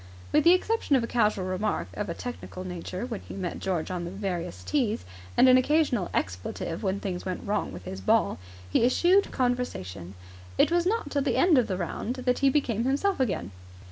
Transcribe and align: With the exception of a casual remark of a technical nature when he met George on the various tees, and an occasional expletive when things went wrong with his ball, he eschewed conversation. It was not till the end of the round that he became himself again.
With 0.31 0.45
the 0.45 0.53
exception 0.53 0.95
of 0.95 1.03
a 1.03 1.05
casual 1.05 1.45
remark 1.45 1.87
of 1.93 2.09
a 2.09 2.15
technical 2.15 2.63
nature 2.63 3.05
when 3.05 3.19
he 3.21 3.35
met 3.35 3.59
George 3.59 3.91
on 3.91 4.03
the 4.03 4.09
various 4.09 4.63
tees, 4.63 5.05
and 5.37 5.47
an 5.47 5.57
occasional 5.57 6.09
expletive 6.11 6.81
when 6.81 6.99
things 6.99 7.23
went 7.23 7.45
wrong 7.45 7.71
with 7.71 7.83
his 7.83 8.01
ball, 8.01 8.39
he 8.67 8.83
eschewed 8.83 9.31
conversation. 9.31 10.15
It 10.57 10.71
was 10.71 10.87
not 10.87 11.11
till 11.11 11.21
the 11.21 11.35
end 11.37 11.59
of 11.59 11.67
the 11.67 11.77
round 11.77 12.15
that 12.15 12.39
he 12.39 12.49
became 12.49 12.83
himself 12.85 13.19
again. 13.19 13.51